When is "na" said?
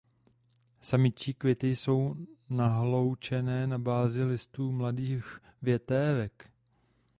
3.67-3.77